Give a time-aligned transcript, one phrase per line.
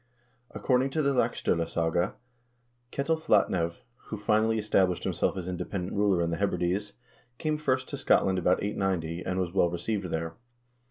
[0.49, 2.13] According to the "Laxd0lasaga,"
[2.91, 6.93] Ketil Flatnev, who finally established him self as independent ruler in the Hebrides,
[7.37, 10.33] came first to Scotland about 890, and was well received there.